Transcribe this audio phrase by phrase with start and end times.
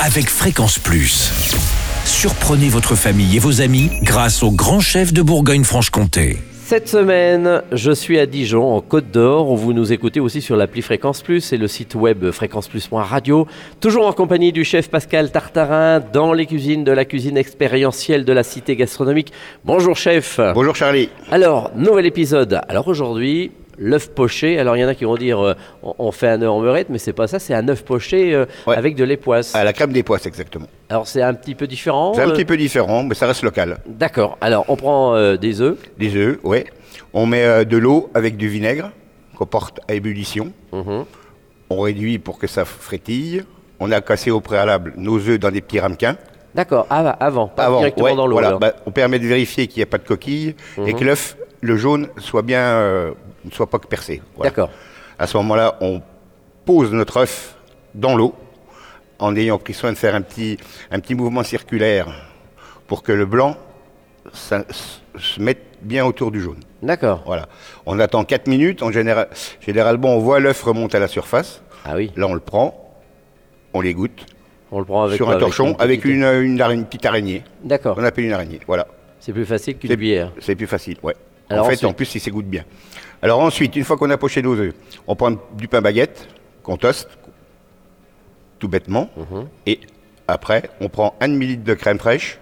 [0.00, 1.30] avec Fréquence Plus.
[2.04, 6.38] Surprenez votre famille et vos amis grâce au grand chef de Bourgogne-Franche-Comté.
[6.66, 9.54] Cette semaine, je suis à Dijon, en Côte d'Or.
[9.54, 13.46] Vous nous écoutez aussi sur l'appli Fréquence Plus et le site web fréquenceplus.radio.
[13.80, 18.32] Toujours en compagnie du chef Pascal Tartarin dans les cuisines de la cuisine expérientielle de
[18.32, 19.32] la cité gastronomique.
[19.64, 20.40] Bonjour chef.
[20.54, 21.10] Bonjour Charlie.
[21.30, 22.60] Alors, nouvel épisode.
[22.68, 24.58] Alors aujourd'hui, l'œuf poché.
[24.58, 26.60] Alors il y en a qui vont dire euh, on, on fait un œuf en
[26.60, 28.76] meurette, mais c'est pas ça, c'est un œuf poché euh, Ouais.
[28.76, 29.54] avec de l'époisse.
[29.54, 30.66] À la crème des poisses, exactement.
[30.88, 32.12] Alors c'est un petit peu différent.
[32.14, 33.78] C'est un euh, petit peu différent, mais ça reste local.
[33.86, 34.38] D'accord.
[34.40, 35.78] Alors on prend des œufs.
[35.98, 36.66] Des œufs, ouais.
[37.12, 38.90] On met de l'eau avec du vinaigre
[39.36, 40.52] qu'on porte à ébullition.
[40.72, 41.04] Mhm.
[41.70, 43.42] On réduit pour que ça frétille.
[43.80, 46.16] On a cassé au préalable nos œufs dans des petits ramequins.
[46.54, 46.86] D'accord.
[46.88, 48.34] Ah, avant, pas Avant, directement ouais, dans l'eau.
[48.34, 48.56] voilà.
[48.58, 50.94] Bah, on permet de vérifier qu'il n'y a pas de coquille et Mhm.
[51.00, 53.12] que l'œuf, le jaune, soit bien,
[53.44, 54.22] ne soit pas percé.
[54.36, 54.50] Voilà.
[54.50, 54.70] D'accord.
[55.18, 56.00] À ce moment-là, on
[56.64, 57.56] pose notre œuf
[57.94, 58.34] dans l'eau
[59.18, 60.58] en ayant pris soin de faire un petit,
[60.90, 62.08] un petit mouvement circulaire
[62.86, 63.56] pour que le blanc
[64.32, 64.64] ça-
[65.18, 66.60] se mette bien autour du jaune.
[66.82, 67.22] D'accord.
[67.26, 67.48] Voilà.
[67.86, 68.82] On attend 4 minutes.
[68.82, 69.28] En général,
[69.60, 71.62] généralement, on voit l'œuf remonter à la surface.
[71.84, 72.12] Ah oui.
[72.16, 72.92] Là, on le prend,
[73.72, 74.26] on l'égoutte
[74.72, 77.44] On le prend avec sur quoi, un torchon avec une, une, petite araignée.
[77.62, 77.96] D'accord.
[77.98, 78.60] On appelle une araignée.
[78.66, 78.86] Voilà.
[79.20, 80.32] C'est plus facile qu'une cuillère.
[80.40, 81.14] C'est plus facile, ouais.
[81.48, 82.64] Alors en fait, ensuite en plus, il s'égoutte bien.
[83.22, 84.74] Alors ensuite, une fois qu'on a poché nos œufs,
[85.06, 86.28] on prend du pain baguette
[86.62, 87.08] qu'on toste,
[88.58, 89.10] tout bêtement.
[89.16, 89.48] Mhm.
[89.66, 89.80] Et
[90.28, 92.38] après, on prend un demi-litre de crème fraîche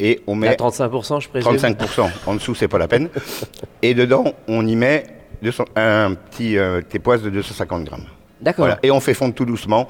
[0.00, 1.52] et on À met 35%, je présume.
[1.52, 2.10] 35%.
[2.26, 3.08] en dessous, c'est pas la peine.
[3.82, 5.06] Et dedans, on y met
[5.42, 8.06] 200 un petit euh, tépoise de 250 grammes.
[8.40, 8.66] D'accord.
[8.66, 8.80] Voilà.
[8.82, 9.86] Et on fait fondre tout doucement.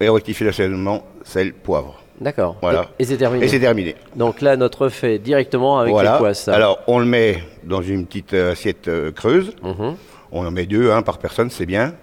[0.00, 2.03] Et on rectifie l'assaisonnement, sel, poivre.
[2.20, 2.56] D'accord.
[2.62, 2.86] Voilà.
[2.98, 3.44] Et, c'est terminé.
[3.44, 3.96] Et c'est terminé.
[4.16, 6.12] Donc là, notre œuf est directement avec voilà.
[6.12, 6.48] les poisses.
[6.48, 9.52] Alors, on le met dans une petite assiette euh, creuse.
[9.62, 9.96] Mhm.
[10.32, 11.94] On en met deux, un par personne, c'est bien.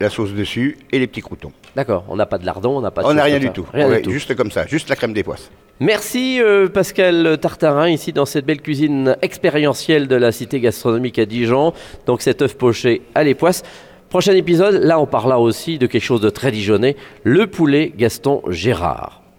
[0.00, 1.52] La sauce dessus et les petits croutons.
[1.76, 2.04] D'accord.
[2.08, 3.66] On n'a pas de lardon, on n'a pas de on n'a rien du tout.
[3.72, 4.10] Rien Ouais, du tout.
[4.10, 5.50] Juste comme ça, juste la crème des poisses.
[5.80, 11.26] Merci euh, Pascal Tartarin, ici dans cette belle cuisine expérientielle de la cité gastronomique à
[11.26, 11.72] Dijon.
[12.06, 13.62] Donc cet œuf poché à l'époisse.
[14.08, 18.42] Prochain épisode, là on parlera aussi de quelque chose de très dijonnais, le poulet Gaston
[18.48, 19.21] Gérard.